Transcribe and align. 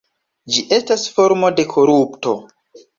Ĝi 0.55 0.63
estas 0.79 1.05
formo 1.19 1.55
de 1.61 1.69
korupto. 1.77 2.39